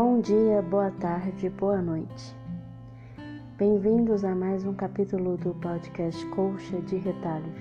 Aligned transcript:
Bom 0.00 0.20
dia, 0.20 0.62
boa 0.62 0.92
tarde, 0.92 1.50
boa 1.50 1.82
noite. 1.82 2.32
Bem-vindos 3.56 4.22
a 4.22 4.32
mais 4.32 4.64
um 4.64 4.72
capítulo 4.72 5.36
do 5.36 5.52
podcast 5.54 6.24
Colcha 6.26 6.80
de 6.82 6.98
Retalhos. 6.98 7.58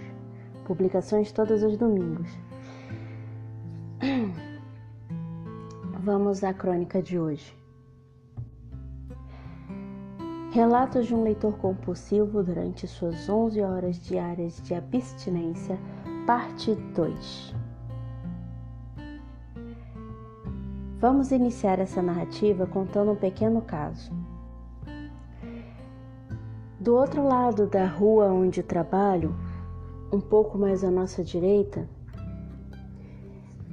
Publicações 0.64 1.32
todos 1.32 1.64
os 1.64 1.76
domingos. 1.78 2.30
Vamos 6.00 6.44
à 6.44 6.54
crônica 6.54 7.02
de 7.02 7.18
hoje. 7.18 7.58
Relatos 10.52 11.08
de 11.08 11.16
um 11.16 11.24
leitor 11.24 11.58
compulsivo 11.58 12.44
durante 12.44 12.86
suas 12.86 13.28
11 13.28 13.64
horas 13.64 14.00
diárias 14.00 14.62
de 14.62 14.76
abstinência, 14.76 15.76
parte 16.28 16.76
2. 16.76 17.57
Vamos 21.00 21.32
iniciar 21.32 21.78
essa 21.78 22.02
narrativa 22.02 22.66
contando 22.66 23.12
um 23.12 23.16
pequeno 23.16 23.62
caso. 23.62 24.12
Do 26.80 26.96
outro 26.96 27.24
lado 27.24 27.68
da 27.68 27.86
rua 27.86 28.26
onde 28.26 28.64
trabalho, 28.64 29.36
um 30.12 30.20
pouco 30.20 30.58
mais 30.58 30.84
à 30.84 30.90
nossa 30.90 31.24
direita, 31.24 31.88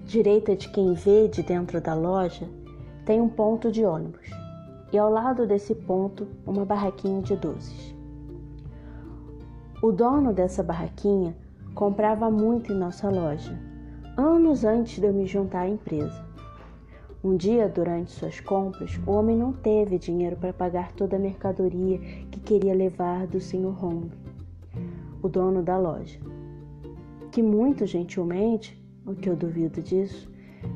direita 0.04 0.54
de 0.54 0.68
quem 0.68 0.92
vê 0.92 1.26
de 1.26 1.42
dentro 1.42 1.80
da 1.80 1.94
loja, 1.94 2.46
tem 3.06 3.22
um 3.22 3.28
ponto 3.28 3.72
de 3.72 3.86
ônibus 3.86 4.28
e 4.92 4.98
ao 4.98 5.10
lado 5.10 5.46
desse 5.46 5.74
ponto 5.74 6.28
uma 6.46 6.66
barraquinha 6.66 7.22
de 7.22 7.34
doces. 7.36 7.96
O 9.82 9.90
dono 9.90 10.30
dessa 10.30 10.62
barraquinha 10.62 11.34
comprava 11.74 12.30
muito 12.30 12.70
em 12.70 12.76
nossa 12.76 13.08
loja, 13.08 13.58
anos 14.14 14.62
antes 14.62 15.00
de 15.00 15.06
eu 15.06 15.12
me 15.14 15.24
juntar 15.24 15.60
à 15.60 15.68
empresa. 15.68 16.33
Um 17.24 17.38
dia, 17.38 17.70
durante 17.70 18.10
suas 18.10 18.38
compras, 18.38 19.00
o 19.06 19.12
homem 19.12 19.34
não 19.34 19.50
teve 19.50 19.98
dinheiro 19.98 20.36
para 20.36 20.52
pagar 20.52 20.92
toda 20.92 21.16
a 21.16 21.18
mercadoria 21.18 21.98
que 22.30 22.38
queria 22.38 22.74
levar 22.74 23.26
do 23.26 23.40
Sr. 23.40 23.82
Hong, 23.82 24.10
o 25.22 25.28
dono 25.30 25.62
da 25.62 25.78
loja, 25.78 26.20
que 27.32 27.42
muito 27.42 27.86
gentilmente, 27.86 28.78
o 29.06 29.14
que 29.14 29.30
eu 29.30 29.34
duvido 29.34 29.80
disso, 29.80 30.30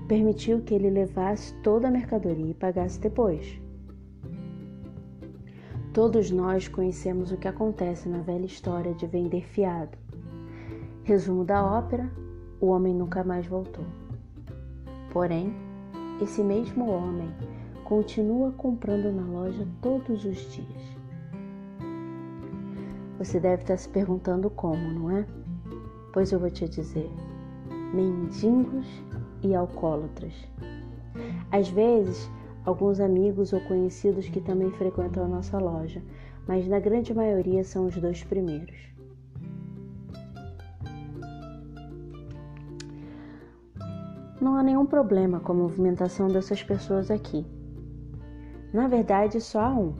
permitiu 0.09 0.63
que 0.63 0.73
ele 0.73 0.89
levasse 0.89 1.53
toda 1.57 1.89
a 1.89 1.91
mercadoria 1.91 2.51
e 2.51 2.55
pagasse 2.55 2.99
depois. 2.99 3.61
Todos 5.93 6.31
nós 6.31 6.67
conhecemos 6.67 7.31
o 7.31 7.37
que 7.37 7.47
acontece 7.47 8.09
na 8.09 8.23
velha 8.23 8.47
história 8.47 8.95
de 8.95 9.07
vender 9.07 9.45
fiado. 9.45 9.99
Resumo 11.05 11.45
da 11.45 11.63
ópera: 11.63 12.11
o 12.59 12.69
homem 12.69 12.95
nunca 12.95 13.23
mais 13.23 13.47
voltou. 13.47 13.85
Porém, 15.13 15.68
esse 16.21 16.43
mesmo 16.43 16.91
homem 16.91 17.29
continua 17.85 18.53
comprando 18.53 19.13
na 19.13 19.23
loja 19.23 19.67
todos 19.81 20.25
os 20.25 20.37
dias. 20.53 20.99
Você 23.19 23.41
deve 23.41 23.63
estar 23.63 23.77
se 23.77 23.89
perguntando 23.89 24.51
como, 24.51 24.93
não 24.93 25.11
é? 25.11 25.27
Pois 26.13 26.31
eu 26.31 26.39
vou 26.39 26.51
te 26.51 26.69
dizer: 26.69 27.11
mendigos 27.93 28.87
e 29.43 29.55
alcoólatras. 29.55 30.35
Às 31.51 31.69
vezes, 31.69 32.31
alguns 32.65 33.01
amigos 33.01 33.53
ou 33.53 33.61
conhecidos 33.63 34.29
que 34.29 34.41
também 34.41 34.71
frequentam 34.73 35.25
a 35.25 35.29
nossa 35.29 35.59
loja, 35.59 36.03
mas 36.47 36.67
na 36.69 36.79
grande 36.79 37.15
maioria 37.15 37.65
são 37.65 37.87
os 37.87 37.97
dois 37.97 38.23
primeiros. 38.23 38.98
Não 44.41 44.57
há 44.57 44.63
nenhum 44.63 44.87
problema 44.87 45.41
com 45.41 45.53
a 45.53 45.57
movimentação 45.57 46.29
dessas 46.29 46.63
pessoas 46.63 47.11
aqui. 47.11 47.45
Na 48.73 48.87
verdade, 48.87 49.41
só 49.41 49.61
há 49.61 49.71
um. 49.71 49.95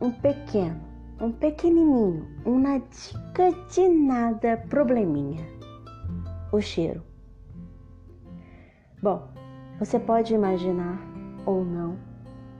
Um 0.00 0.10
pequeno, 0.10 0.80
um 1.18 1.32
pequenininho, 1.32 2.28
um 2.44 2.62
dica 2.62 3.50
de 3.70 3.88
nada 3.88 4.56
probleminha. 4.68 5.46
O 6.52 6.60
cheiro. 6.60 7.02
Bom, 9.02 9.28
você 9.78 9.98
pode 9.98 10.34
imaginar 10.34 10.98
ou 11.46 11.64
não, 11.64 11.96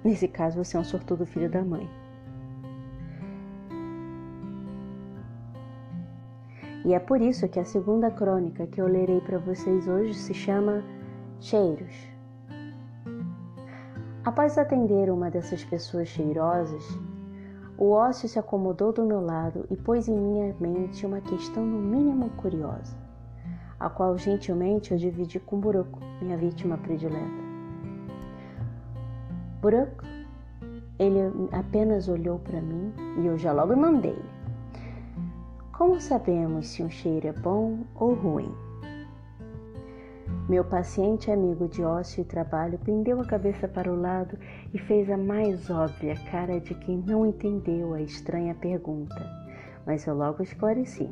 nesse 0.03 0.27
caso 0.27 0.63
você 0.63 0.77
é 0.77 0.81
um 0.81 0.85
sortudo 0.85 1.27
filho 1.27 1.51
da 1.51 1.63
mãe. 1.63 1.89
E 6.85 6.93
é 6.93 6.99
por 6.99 7.21
isso 7.23 7.49
que 7.49 7.59
a 7.59 7.65
segunda 7.65 8.11
crônica 8.11 8.67
que 8.67 8.81
eu 8.81 8.87
lerei 8.87 9.21
para 9.23 9.39
vocês 9.39 9.89
hoje 9.89 10.13
se 10.13 10.35
chama 10.35 10.85
Cheiros. 11.41 11.95
Após 14.23 14.59
atender 14.59 15.11
uma 15.11 15.31
dessas 15.31 15.65
pessoas 15.65 16.09
cheirosas, 16.09 16.85
o 17.79 17.91
ócio 17.91 18.29
se 18.29 18.39
acomodou 18.39 18.93
do 18.93 19.05
meu 19.05 19.21
lado 19.21 19.67
e 19.71 19.77
pôs 19.77 20.09
em 20.09 20.17
minha 20.17 20.55
mente 20.61 21.07
uma 21.07 21.21
questão 21.21 21.65
no 21.65 21.79
mínimo 21.79 22.29
curiosa, 22.37 22.97
a 23.81 23.89
qual 23.89 24.17
gentilmente 24.19 24.93
eu 24.93 24.99
dividi 24.99 25.41
com 25.41 25.59
Buruco, 25.59 26.01
minha 26.21 26.37
vítima 26.37 26.77
predileta. 26.77 27.45
Buruco, 29.61 30.05
ele 30.99 31.19
apenas 31.51 32.09
olhou 32.09 32.39
para 32.39 32.61
mim 32.61 32.93
e 33.23 33.27
eu 33.27 33.39
já 33.39 33.53
logo 33.53 33.75
mandei. 33.75 34.34
Como 35.77 36.01
sabemos 36.01 36.69
se 36.69 36.85
um 36.85 36.89
cheiro 36.89 37.27
é 37.27 37.33
bom 37.33 37.81
ou 37.97 38.15
ruim? 38.15 38.55
Meu 40.49 40.65
paciente 40.65 41.33
amigo 41.33 41.67
de 41.67 41.83
ócio 41.83 42.21
e 42.21 42.25
trabalho 42.25 42.79
pendeu 42.79 43.21
a 43.21 43.25
cabeça 43.25 43.67
para 43.67 43.93
o 43.93 44.01
lado 44.01 44.39
e 44.73 44.79
fez 44.79 45.11
a 45.11 45.17
mais 45.17 45.69
óbvia 45.71 46.15
cara 46.31 46.61
de 46.61 46.77
quem 46.77 46.99
não 46.99 47.27
entendeu 47.27 47.93
a 47.93 48.01
estranha 48.01 48.55
pergunta, 48.55 49.21
mas 49.85 50.07
eu 50.07 50.15
logo 50.15 50.45
esclareci. 50.45 51.11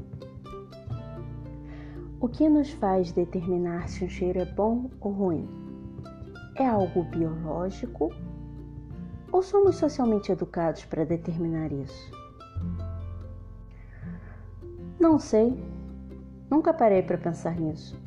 O 2.21 2.29
que 2.29 2.49
nos 2.49 2.71
faz 2.71 3.11
determinar 3.11 3.89
se 3.89 4.05
um 4.05 4.09
cheiro 4.09 4.39
é 4.39 4.45
bom 4.45 4.89
ou 5.01 5.11
ruim? 5.11 5.49
É 6.55 6.69
algo 6.69 7.03
biológico 7.03 8.11
ou 9.33 9.43
somos 9.43 9.75
socialmente 9.75 10.31
educados 10.31 10.85
para 10.85 11.05
determinar 11.05 11.73
isso? 11.73 12.22
Não 15.03 15.19
sei. 15.19 15.53
Nunca 16.49 16.73
parei 16.73 17.03
para 17.03 17.19
pensar 17.19 17.59
nisso. 17.59 18.01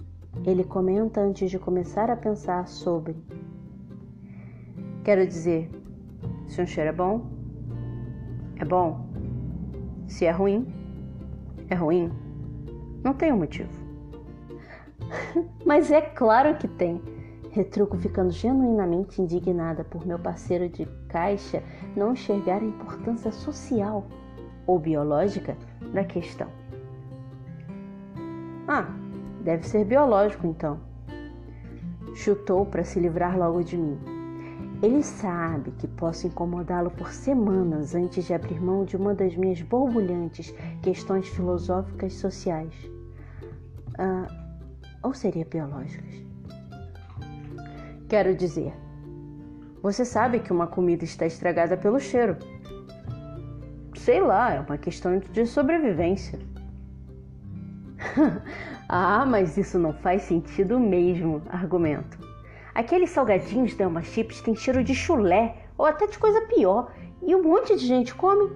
Ele 0.46 0.64
comenta 0.64 1.20
antes 1.20 1.52
de 1.52 1.60
começar 1.60 2.10
a 2.10 2.16
pensar 2.16 2.70
sobre. 2.70 3.18
Quero 5.04 5.28
dizer, 5.28 5.70
se 6.48 6.62
um 6.62 6.66
cheiro 6.66 6.92
é 6.92 6.94
bom, 6.94 7.26
é 8.56 8.64
bom. 8.64 9.10
Se 10.08 10.24
é 10.24 10.32
ruim, 10.32 10.74
é 11.70 11.76
ruim. 11.76 12.10
Não 13.04 13.14
tem 13.14 13.34
um 13.34 13.40
motivo. 13.40 13.70
Mas 15.66 15.92
é 15.92 16.00
claro 16.00 16.58
que 16.58 16.68
tem. 16.70 17.02
Retruco 17.52 17.98
ficando 17.98 18.32
genuinamente 18.32 19.22
indignada 19.22 19.84
por 19.84 20.08
meu 20.08 20.18
parceiro 20.18 20.70
de 20.70 20.86
caixa 21.10 21.62
não 21.94 22.14
enxergar 22.14 22.62
a 22.62 22.66
importância 22.66 23.34
social 23.34 24.08
ou 24.66 24.80
biológica 24.80 25.58
da 25.94 26.06
questão. 26.06 26.48
Ah, 28.78 28.90
deve 29.42 29.66
ser 29.66 29.86
biológico 29.86 30.46
então. 30.46 30.82
Chutou 32.14 32.66
para 32.66 32.84
se 32.84 33.00
livrar 33.00 33.38
logo 33.38 33.64
de 33.64 33.78
mim. 33.78 33.98
Ele 34.84 35.02
sabe 35.02 35.72
que 35.72 35.88
posso 35.88 36.28
incomodá-lo 36.28 36.92
por 36.92 37.14
semanas 37.14 37.96
antes 37.96 38.26
de 38.26 38.34
abrir 38.34 38.62
mão 38.62 38.84
de 38.84 38.98
uma 38.98 39.16
das 39.16 39.34
minhas 39.38 39.62
borbulhantes 39.62 40.54
questões 40.82 41.26
filosóficas 41.30 42.16
sociais. 42.16 42.74
Ah, 43.98 44.28
ou 45.02 45.14
seria 45.14 45.46
biológicas? 45.46 46.26
Quero 48.10 48.36
dizer, 48.36 48.74
você 49.82 50.04
sabe 50.04 50.42
que 50.42 50.52
uma 50.52 50.68
comida 50.68 51.06
está 51.06 51.26
estragada 51.26 51.78
pelo 51.78 51.98
cheiro. 51.98 52.36
Sei 53.96 54.20
lá, 54.20 54.54
é 54.54 54.60
uma 54.60 54.78
questão 54.78 55.18
de 55.18 55.46
sobrevivência. 55.46 56.38
ah, 58.88 59.26
mas 59.26 59.58
isso 59.58 59.78
não 59.78 59.94
faz 59.94 60.24
sentido 60.24 60.80
mesmo, 60.80 61.42
argumento. 61.50 62.18
Aqueles 62.74 63.10
salgadinhos 63.10 63.76
da 63.76 63.86
Elma 63.86 64.02
Chips 64.02 64.42
têm 64.42 64.56
cheiro 64.56 64.84
de 64.84 64.94
chulé 64.94 65.56
ou 65.78 65.86
até 65.86 66.08
de 66.08 66.18
coisa 66.18 66.42
pior 66.42 66.92
e 67.22 67.36
um 67.36 67.44
monte 67.44 67.76
de 67.76 67.86
gente 67.86 68.14
come. 68.14 68.52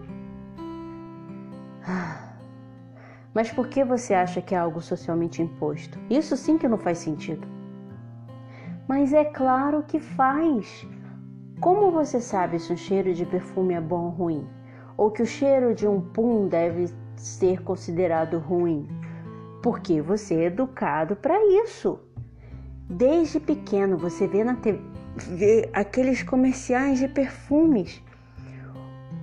Mas 3.33 3.51
por 3.51 3.67
que 3.67 3.83
você 3.83 4.13
acha 4.13 4.41
que 4.41 4.55
é 4.55 4.57
algo 4.57 4.81
socialmente 4.81 5.41
imposto? 5.41 5.99
Isso 6.09 6.35
sim 6.35 6.57
que 6.57 6.67
não 6.67 6.77
faz 6.77 6.97
sentido. 6.97 7.47
Mas 8.87 9.13
é 9.13 9.23
claro 9.23 9.83
que 9.83 9.99
faz. 9.99 10.85
Como 11.61 11.91
você 11.91 12.19
sabe 12.19 12.59
se 12.59 12.73
um 12.73 12.77
cheiro 12.77 13.13
de 13.13 13.25
perfume 13.25 13.75
é 13.75 13.81
bom 13.81 14.05
ou 14.05 14.09
ruim? 14.09 14.47
Ou 14.97 15.11
que 15.11 15.21
o 15.21 15.27
cheiro 15.27 15.75
de 15.75 15.87
um 15.87 16.01
pum 16.01 16.47
deve 16.47 16.91
ser 17.15 17.61
considerado 17.61 18.39
ruim? 18.39 18.87
Porque 19.61 20.01
você 20.01 20.35
é 20.35 20.45
educado 20.45 21.15
para 21.15 21.37
isso. 21.63 21.99
Desde 22.89 23.39
pequeno 23.39 23.97
você 23.97 24.27
vê 24.27 24.43
na, 24.43 24.55
te 24.55 24.79
vê 25.15 25.69
aqueles 25.73 26.23
comerciais 26.23 26.99
de 26.99 27.07
perfumes 27.07 28.01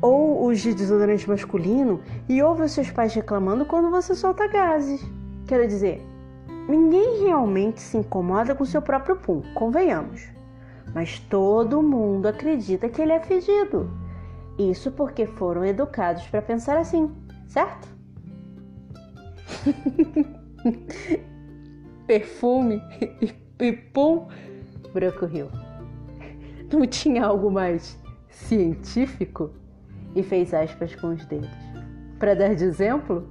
ou 0.00 0.46
os 0.46 0.60
de 0.60 0.74
desodorante 0.74 1.28
masculino 1.28 2.00
e 2.28 2.42
ouve 2.42 2.62
os 2.62 2.72
seus 2.72 2.90
pais 2.90 3.14
reclamando 3.14 3.64
quando 3.64 3.90
você 3.90 4.14
solta 4.14 4.46
gases. 4.46 5.04
Quero 5.46 5.66
dizer, 5.66 6.04
ninguém 6.68 7.24
realmente 7.24 7.80
se 7.80 7.96
incomoda 7.96 8.54
com 8.54 8.64
seu 8.64 8.82
próprio 8.82 9.16
pum, 9.16 9.42
convenhamos. 9.54 10.28
Mas 10.94 11.18
todo 11.18 11.82
mundo 11.82 12.26
acredita 12.26 12.88
que 12.88 13.00
ele 13.00 13.12
é 13.12 13.20
fedido. 13.20 13.90
Isso 14.58 14.90
porque 14.90 15.26
foram 15.26 15.64
educados 15.64 16.26
para 16.28 16.40
pensar 16.40 16.78
assim, 16.78 17.10
certo? 17.46 17.95
Perfume 22.06 22.80
e 23.60 23.72
pum, 23.72 24.28
Branco 24.92 25.26
riu. 25.26 25.48
Não 26.72 26.86
tinha 26.86 27.24
algo 27.24 27.50
mais 27.50 27.98
científico? 28.28 29.50
E 30.14 30.22
fez 30.22 30.54
aspas 30.54 30.94
com 30.94 31.08
os 31.08 31.24
dedos. 31.26 31.50
Para 32.18 32.34
dar 32.34 32.54
de 32.54 32.64
exemplo? 32.64 33.28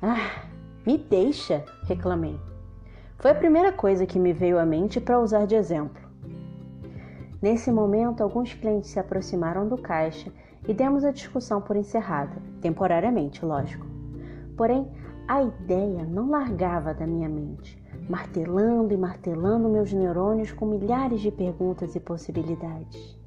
Ah, 0.00 0.44
me 0.86 0.96
deixa, 0.96 1.62
reclamei. 1.84 2.38
Foi 3.18 3.32
a 3.32 3.34
primeira 3.34 3.70
coisa 3.70 4.06
que 4.06 4.18
me 4.18 4.32
veio 4.32 4.58
à 4.58 4.64
mente 4.64 4.98
para 4.98 5.20
usar 5.20 5.46
de 5.46 5.54
exemplo. 5.54 6.00
Nesse 7.42 7.70
momento, 7.70 8.22
alguns 8.22 8.54
clientes 8.54 8.90
se 8.90 8.98
aproximaram 8.98 9.68
do 9.68 9.76
caixa 9.76 10.32
e 10.66 10.72
demos 10.72 11.04
a 11.04 11.10
discussão 11.10 11.60
por 11.60 11.76
encerrada, 11.76 12.36
temporariamente, 12.62 13.44
lógico. 13.44 13.89
Porém, 14.56 14.90
a 15.28 15.42
ideia 15.42 16.04
não 16.04 16.30
largava 16.30 16.92
da 16.92 17.06
minha 17.06 17.28
mente, 17.28 17.80
martelando 18.08 18.92
e 18.92 18.96
martelando 18.96 19.68
meus 19.68 19.92
neurônios 19.92 20.50
com 20.52 20.66
milhares 20.66 21.20
de 21.20 21.30
perguntas 21.30 21.94
e 21.94 22.00
possibilidades. 22.00 23.18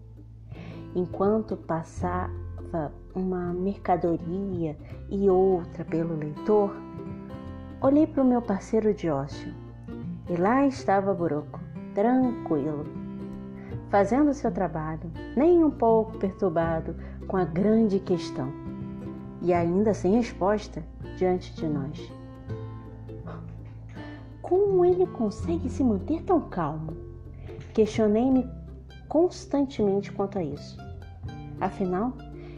Enquanto 0.96 1.56
passava 1.56 2.92
uma 3.16 3.54
mercadoria 3.54 4.78
e 5.10 5.30
outra 5.30 5.86
pelo 5.86 6.16
leitor, 6.18 6.76
olhei 7.82 8.06
para 8.06 8.22
o 8.22 8.28
meu 8.28 8.42
parceiro 8.42 8.94
de 8.94 9.10
ócio 9.10 9.54
e 10.30 10.36
lá 10.36 10.66
estava 10.66 11.14
Buroco, 11.14 11.60
tranquilo, 11.94 12.86
fazendo 13.90 14.34
seu 14.34 14.52
trabalho, 14.52 15.12
nem 15.36 15.64
um 15.64 15.72
pouco 15.72 16.18
perturbado 16.18 16.96
com 17.28 17.38
a 17.38 17.46
grande 17.46 18.00
questão, 18.00 18.52
e 19.42 19.54
ainda 19.54 19.94
sem 19.94 20.16
resposta 20.16 20.84
diante 21.18 21.54
de 21.54 21.68
nós. 21.68 22.12
Como 24.42 24.84
ele 24.84 25.08
consegue 25.08 25.70
se 25.70 25.84
manter 25.84 26.22
tão 26.24 26.42
calmo? 26.42 26.94
Questionei-me 27.74 28.48
constantemente 29.08 30.12
quanto 30.12 30.38
a 30.38 30.44
isso. 30.44 30.78
Afinal, 31.60 32.14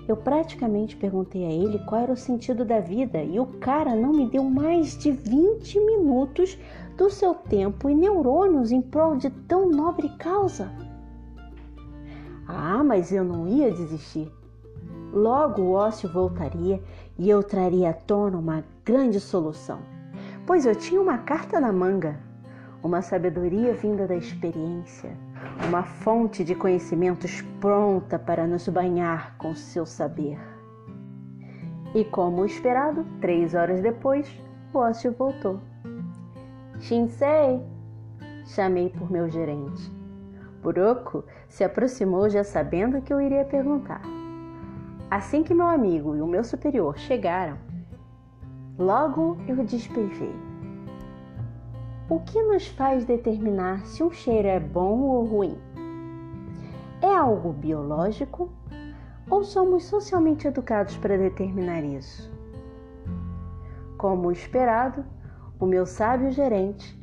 eu 0.07 0.16
praticamente 0.16 0.96
perguntei 0.96 1.46
a 1.46 1.52
ele 1.52 1.80
qual 1.80 2.02
era 2.02 2.13
o 2.13 2.18
sentido 2.18 2.63
da 2.63 2.80
vida 2.80 3.24
e 3.24 3.40
o 3.40 3.46
cara 3.46 3.96
não 3.96 4.12
me 4.12 4.28
deu 4.28 4.44
mais 4.44 4.98
de 4.98 5.12
20 5.12 5.80
minutos 5.80 6.57
do 6.96 7.10
seu 7.10 7.34
tempo 7.34 7.90
e 7.90 7.96
neurônios 7.96 8.72
em 8.72 8.81
prol 8.81 9.16
de 9.16 9.30
tão 9.30 9.69
nobre 9.69 10.10
causa. 10.18 10.72
Ah, 12.48 12.84
mas 12.84 13.12
eu 13.12 13.24
não 13.24 13.48
ia 13.48 13.72
desistir. 13.72 14.31
Logo 15.12 15.62
o 15.62 15.72
ócio 15.72 16.07
voltaria 16.07 16.81
e 17.17 17.29
eu 17.29 17.41
traria 17.44 17.91
à 17.91 17.94
tona 17.94 18.38
uma 18.38 18.63
grande 18.83 19.19
solução, 19.19 19.79
pois 20.45 20.65
eu 20.65 20.75
tinha 20.75 21.01
uma 21.01 21.17
carta 21.17 21.59
na 21.59 21.71
manga, 21.71 22.19
uma 22.83 23.01
sabedoria 23.01 23.73
vinda 23.73 24.06
da 24.07 24.15
experiência, 24.15 25.17
uma 25.67 25.83
fonte 25.83 26.44
de 26.44 26.53
conhecimentos 26.53 27.41
pronta 27.59 28.19
para 28.19 28.45
nos 28.45 28.67
banhar 28.67 29.35
com 29.38 29.56
seu 29.56 29.85
saber. 29.85 30.38
E 31.94 32.03
como 32.03 32.45
esperado, 32.45 33.06
três 33.21 33.53
horas 33.53 33.81
depois, 33.81 34.29
o 34.73 34.79
ócio 34.79 35.13
voltou. 35.13 35.59
Shinsei! 36.79 37.61
Chamei 38.45 38.89
por 38.89 39.09
meu 39.09 39.27
gerente. 39.29 39.91
Buroko 40.61 41.23
se 41.47 41.63
aproximou 41.63 42.29
já 42.29 42.44
sabendo 42.44 43.01
que 43.01 43.13
eu 43.13 43.21
iria 43.21 43.45
perguntar. 43.45 44.01
Assim 45.10 45.44
que 45.44 45.54
meu 45.54 45.68
amigo 45.68 46.16
e 46.16 46.22
o 46.22 46.28
meu 46.28 46.44
superior 46.44 46.98
chegaram, 46.98 47.57
logo 48.78 49.38
eu 49.48 49.63
despejei. 49.63 50.34
O 52.10 52.19
que 52.19 52.42
nos 52.42 52.68
faz 52.68 53.06
determinar 53.06 53.86
se 53.86 54.04
um 54.04 54.12
cheiro 54.12 54.48
é 54.48 54.60
bom 54.60 55.00
ou 55.02 55.25
ruim? 55.25 55.57
É 57.02 57.16
algo 57.16 57.54
biológico 57.54 58.52
ou 59.30 59.44
somos 59.44 59.86
socialmente 59.86 60.48
educados 60.48 60.98
para 60.98 61.18
determinar 61.18 61.84
isso? 61.84 62.31
Como 63.98 64.31
esperado, 64.31 65.06
o 65.60 65.66
meu 65.66 65.86
sábio 65.86 66.31
gerente 66.31 67.00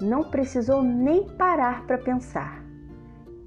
não 0.00 0.24
precisou 0.24 0.82
nem 0.82 1.28
parar 1.36 1.86
para 1.86 1.98
pensar. 1.98 2.61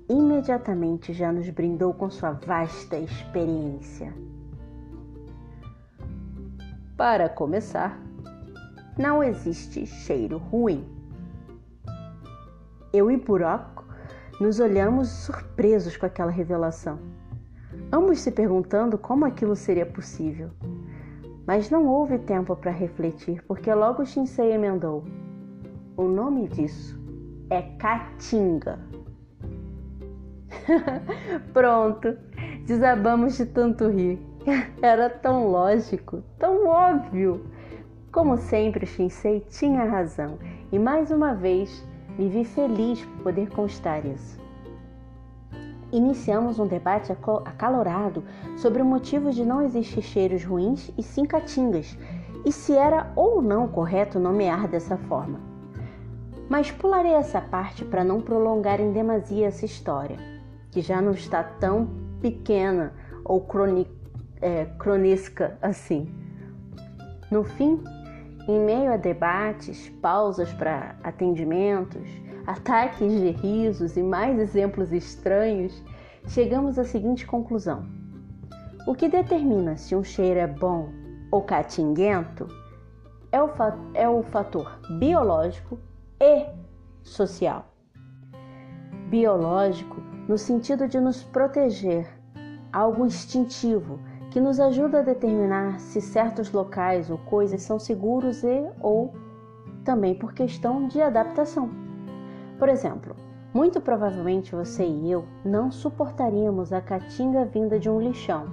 Imediatamente 0.07 1.13
já 1.13 1.31
nos 1.31 1.49
brindou 1.49 1.91
com 1.91 2.11
sua 2.11 2.31
vasta 2.31 2.95
experiência. 2.95 4.13
Para 6.95 7.27
começar, 7.27 7.99
não 8.97 9.23
existe 9.23 9.85
cheiro 9.87 10.37
ruim. 10.37 10.87
Eu 12.93 13.09
e 13.09 13.17
Buraco 13.17 13.83
nos 14.39 14.59
olhamos 14.59 15.09
surpresos 15.09 15.97
com 15.97 16.05
aquela 16.05 16.31
revelação, 16.31 16.99
ambos 17.91 18.19
se 18.19 18.31
perguntando 18.31 18.99
como 18.99 19.25
aquilo 19.25 19.55
seria 19.55 19.87
possível. 19.87 20.51
Mas 21.47 21.69
não 21.71 21.87
houve 21.87 22.19
tempo 22.19 22.55
para 22.55 22.71
refletir, 22.71 23.43
porque 23.47 23.73
logo 23.73 24.05
Shinsei 24.05 24.53
emendou: 24.53 25.03
O 25.97 26.03
nome 26.03 26.47
disso 26.47 26.99
é 27.49 27.61
Caatinga. 27.61 28.79
Pronto, 31.53 32.17
desabamos 32.65 33.37
de 33.37 33.45
tanto 33.45 33.87
rir. 33.87 34.19
Era 34.81 35.09
tão 35.09 35.47
lógico, 35.47 36.23
tão 36.37 36.67
óbvio. 36.67 37.45
Como 38.11 38.37
sempre, 38.37 38.85
Shinsei 38.85 39.41
tinha 39.49 39.83
razão 39.83 40.37
e 40.71 40.79
mais 40.79 41.11
uma 41.11 41.33
vez 41.33 41.85
me 42.17 42.29
vi 42.29 42.45
feliz 42.45 43.03
por 43.03 43.23
poder 43.23 43.49
constar 43.49 44.05
isso. 44.05 44.39
Iniciamos 45.91 46.59
um 46.59 46.67
debate 46.67 47.11
acalorado 47.11 48.23
sobre 48.57 48.81
o 48.81 48.85
motivo 48.85 49.31
de 49.31 49.45
não 49.45 49.61
existir 49.61 50.01
cheiros 50.01 50.43
ruins 50.43 50.91
e 50.97 51.03
sim 51.03 51.25
catingas, 51.25 51.97
e 52.45 52.51
se 52.51 52.73
era 52.73 53.11
ou 53.15 53.41
não 53.41 53.67
correto 53.67 54.19
nomear 54.19 54.67
dessa 54.67 54.97
forma. 54.97 55.39
Mas 56.49 56.71
pularei 56.71 57.13
essa 57.13 57.41
parte 57.41 57.83
para 57.83 58.03
não 58.03 58.21
prolongar 58.21 58.79
em 58.79 58.91
demasia 58.91 59.47
essa 59.47 59.65
história, 59.65 60.34
que 60.75 60.81
já 60.81 61.01
não 61.01 61.13
está 61.13 61.41
tão 61.41 61.87
pequena 62.19 62.91
ou 63.23 63.39
croni, 63.39 63.89
é, 64.41 64.65
cronística 64.77 65.57
assim. 65.61 66.13
No 67.31 67.45
fim, 67.45 67.81
em 68.45 68.59
meio 68.59 68.91
a 68.91 68.97
debates, 68.97 69.87
pausas 70.01 70.51
para 70.51 70.97
atendimentos, 71.01 72.05
ataques 72.45 73.09
de 73.09 73.31
risos 73.31 73.95
e 73.95 74.03
mais 74.03 74.37
exemplos 74.37 74.91
estranhos, 74.91 75.81
chegamos 76.27 76.77
à 76.77 76.83
seguinte 76.83 77.25
conclusão: 77.25 77.85
o 78.85 78.93
que 78.93 79.07
determina 79.07 79.77
se 79.77 79.95
um 79.95 80.03
cheiro 80.03 80.41
é 80.41 80.47
bom 80.47 80.89
ou 81.31 81.41
catinguento 81.41 82.49
é 83.31 83.41
o, 83.41 83.49
é 83.93 84.09
o 84.09 84.23
fator 84.23 84.77
biológico 84.99 85.79
e 86.19 86.45
social. 87.01 87.65
Biológico 89.07 90.04
no 90.27 90.37
sentido 90.37 90.87
de 90.87 90.99
nos 90.99 91.23
proteger, 91.23 92.07
algo 92.73 93.05
instintivo 93.05 93.99
que 94.31 94.41
nos 94.41 94.59
ajuda 94.59 94.99
a 94.99 95.03
determinar 95.03 95.79
se 95.79 96.01
certos 96.01 96.51
locais 96.51 97.09
ou 97.09 97.17
coisas 97.17 97.61
são 97.61 97.79
seguros 97.79 98.43
e 98.43 98.69
ou 98.81 99.13
também 99.83 100.15
por 100.15 100.33
questão 100.33 100.87
de 100.87 100.99
adaptação. 100.99 101.69
Por 102.57 102.67
exemplo, 102.67 103.15
muito 103.53 103.79
provavelmente 103.79 104.55
você 104.55 104.85
e 104.85 105.11
eu 105.11 105.25
não 105.45 105.71
suportaríamos 105.71 106.73
a 106.73 106.81
caatinga 106.81 107.45
vinda 107.45 107.79
de 107.79 107.89
um 107.89 108.01
lixão. 108.01 108.47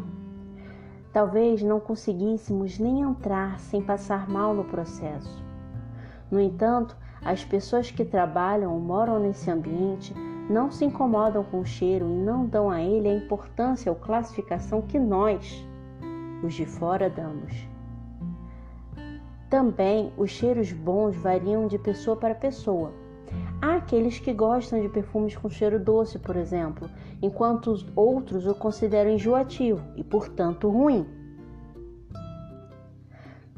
Talvez 1.12 1.62
não 1.62 1.80
conseguíssemos 1.80 2.78
nem 2.78 3.00
entrar 3.00 3.58
sem 3.58 3.82
passar 3.82 4.28
mal 4.28 4.54
no 4.54 4.64
processo. 4.64 5.42
No 6.30 6.38
entanto, 6.38 6.96
as 7.24 7.44
pessoas 7.44 7.90
que 7.90 8.04
trabalham 8.04 8.72
ou 8.72 8.80
moram 8.80 9.18
nesse 9.18 9.50
ambiente 9.50 10.14
não 10.48 10.70
se 10.70 10.84
incomodam 10.84 11.44
com 11.44 11.60
o 11.60 11.64
cheiro 11.64 12.06
e 12.08 12.14
não 12.14 12.46
dão 12.46 12.70
a 12.70 12.82
ele 12.82 13.08
a 13.08 13.14
importância 13.14 13.90
ou 13.90 13.96
classificação 13.96 14.82
que 14.82 14.98
nós, 14.98 15.66
os 16.42 16.54
de 16.54 16.66
fora 16.66 17.08
damos. 17.08 17.66
Também 19.48 20.12
os 20.16 20.30
cheiros 20.30 20.72
bons 20.72 21.14
variam 21.14 21.66
de 21.66 21.78
pessoa 21.78 22.16
para 22.16 22.34
pessoa. 22.34 22.92
Há 23.60 23.76
aqueles 23.76 24.18
que 24.18 24.32
gostam 24.32 24.80
de 24.80 24.88
perfumes 24.88 25.36
com 25.36 25.48
cheiro 25.48 25.78
doce, 25.78 26.18
por 26.18 26.36
exemplo, 26.36 26.88
enquanto 27.20 27.70
os 27.70 27.86
outros 27.94 28.46
o 28.46 28.54
consideram 28.54 29.10
enjoativo 29.10 29.80
e, 29.94 30.02
portanto, 30.02 30.68
ruim. 30.68 31.06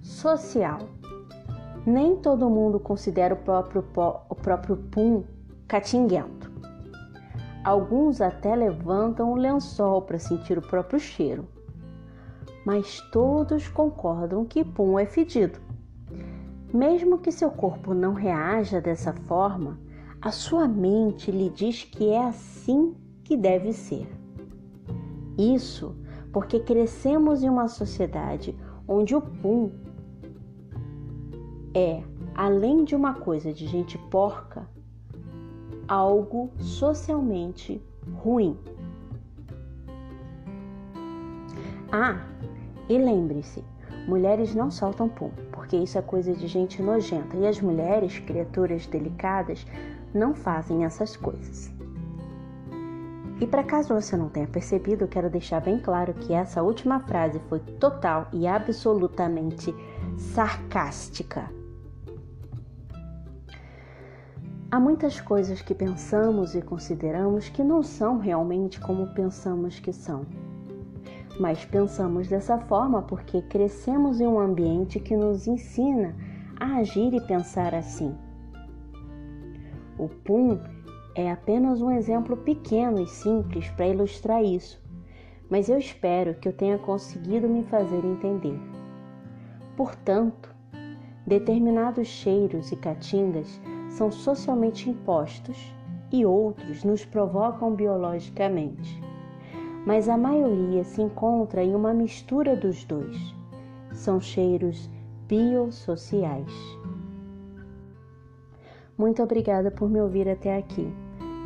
Social. 0.02 0.80
Nem 1.86 2.16
todo 2.16 2.50
mundo 2.50 2.78
considera 2.78 3.34
o 3.34 3.38
próprio, 3.38 3.84
o 4.28 4.34
próprio 4.34 4.76
pum 4.76 5.24
catinguento. 5.66 6.43
Alguns 7.64 8.20
até 8.20 8.54
levantam 8.54 9.32
o 9.32 9.36
lençol 9.36 10.02
para 10.02 10.18
sentir 10.18 10.58
o 10.58 10.62
próprio 10.62 11.00
cheiro. 11.00 11.48
Mas 12.66 13.00
todos 13.10 13.68
concordam 13.68 14.44
que 14.44 14.62
pum 14.62 14.98
é 14.98 15.06
fedido. 15.06 15.58
Mesmo 16.72 17.18
que 17.18 17.32
seu 17.32 17.50
corpo 17.50 17.94
não 17.94 18.12
reaja 18.12 18.80
dessa 18.80 19.12
forma, 19.12 19.78
a 20.20 20.30
sua 20.30 20.68
mente 20.68 21.30
lhe 21.30 21.48
diz 21.48 21.84
que 21.84 22.10
é 22.10 22.26
assim 22.26 22.94
que 23.22 23.36
deve 23.36 23.72
ser. 23.72 24.08
Isso 25.38 25.96
porque 26.32 26.60
crescemos 26.60 27.42
em 27.42 27.48
uma 27.48 27.68
sociedade 27.68 28.54
onde 28.86 29.14
o 29.14 29.20
pum 29.20 29.70
é, 31.74 32.02
além 32.34 32.84
de 32.84 32.94
uma 32.94 33.14
coisa 33.14 33.52
de 33.52 33.66
gente 33.66 33.98
porca, 34.10 34.68
algo 35.88 36.50
socialmente 36.58 37.82
ruim. 38.22 38.56
Ah, 41.92 42.26
e 42.88 42.98
lembre-se, 42.98 43.64
mulheres 44.08 44.54
não 44.54 44.70
soltam 44.70 45.08
pum, 45.08 45.30
porque 45.52 45.76
isso 45.76 45.96
é 45.96 46.02
coisa 46.02 46.34
de 46.34 46.46
gente 46.46 46.82
nojenta 46.82 47.36
e 47.36 47.46
as 47.46 47.60
mulheres, 47.60 48.18
criaturas 48.18 48.86
delicadas, 48.86 49.66
não 50.12 50.34
fazem 50.34 50.84
essas 50.84 51.16
coisas. 51.16 51.72
E 53.40 53.46
para 53.46 53.64
caso 53.64 53.94
você 53.94 54.16
não 54.16 54.28
tenha 54.28 54.46
percebido, 54.46 55.08
quero 55.08 55.28
deixar 55.28 55.60
bem 55.60 55.78
claro 55.78 56.14
que 56.14 56.32
essa 56.32 56.62
última 56.62 57.00
frase 57.00 57.40
foi 57.48 57.58
total 57.58 58.28
e 58.32 58.46
absolutamente 58.46 59.74
sarcástica. 60.16 61.50
Há 64.74 64.80
muitas 64.80 65.20
coisas 65.20 65.62
que 65.62 65.72
pensamos 65.72 66.56
e 66.56 66.60
consideramos 66.60 67.48
que 67.48 67.62
não 67.62 67.80
são 67.80 68.18
realmente 68.18 68.80
como 68.80 69.06
pensamos 69.14 69.78
que 69.78 69.92
são 69.92 70.26
mas 71.38 71.64
pensamos 71.64 72.26
dessa 72.26 72.58
forma 72.58 73.00
porque 73.00 73.40
crescemos 73.42 74.20
em 74.20 74.26
um 74.26 74.40
ambiente 74.40 74.98
que 74.98 75.16
nos 75.16 75.46
ensina 75.46 76.12
a 76.58 76.78
agir 76.78 77.14
e 77.14 77.20
pensar 77.20 77.72
assim. 77.72 78.16
O 79.96 80.08
pum 80.08 80.58
é 81.14 81.30
apenas 81.30 81.80
um 81.80 81.92
exemplo 81.92 82.36
pequeno 82.36 83.00
e 83.00 83.06
simples 83.06 83.70
para 83.70 83.86
ilustrar 83.86 84.42
isso, 84.42 84.82
mas 85.48 85.68
eu 85.68 85.78
espero 85.78 86.34
que 86.34 86.48
eu 86.48 86.52
tenha 86.52 86.78
conseguido 86.78 87.48
me 87.48 87.62
fazer 87.62 88.04
entender. 88.04 88.58
Portanto, 89.76 90.52
determinados 91.24 92.08
cheiros 92.08 92.72
e 92.72 92.76
catingas 92.76 93.60
são 93.96 94.10
socialmente 94.10 94.88
impostos 94.90 95.74
e 96.12 96.24
outros 96.24 96.84
nos 96.84 97.04
provocam 97.04 97.74
biologicamente 97.74 99.04
mas 99.86 100.08
a 100.08 100.16
maioria 100.16 100.82
se 100.82 101.02
encontra 101.02 101.62
em 101.62 101.74
uma 101.74 101.92
mistura 101.92 102.56
dos 102.56 102.84
dois. 102.84 103.34
São 103.92 104.20
cheiros 104.20 104.90
biosociais. 105.28 106.52
Muito 108.96 109.22
obrigada 109.22 109.70
por 109.70 109.88
me 109.90 110.00
ouvir 110.00 110.28
até 110.28 110.56
aqui. 110.56 110.92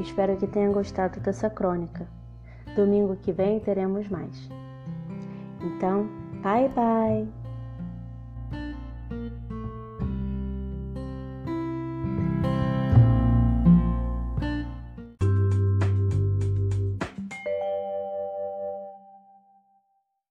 Espero 0.00 0.36
que 0.36 0.46
tenha 0.46 0.70
gostado 0.70 1.18
dessa 1.20 1.50
crônica. 1.50 2.06
Domingo 2.76 3.16
que 3.16 3.32
vem 3.32 3.58
teremos 3.58 4.08
mais. 4.08 4.48
Então, 5.60 6.08
bye 6.42 6.68
bye! 6.68 7.37